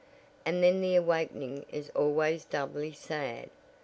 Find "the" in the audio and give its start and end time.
0.81-0.95